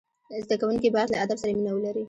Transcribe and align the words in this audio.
زدهکوونکي 0.43 0.89
باید 0.95 1.09
له 1.11 1.17
ادب 1.23 1.37
سره 1.41 1.51
مینه 1.57 1.71
ولري. 1.73 1.99